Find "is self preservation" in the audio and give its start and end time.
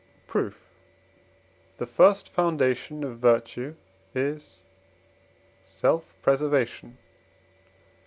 4.15-6.93